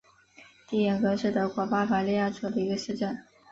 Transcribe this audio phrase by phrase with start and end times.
[0.67, 3.15] 蒂廷格是德国巴伐利亚州的一个市镇。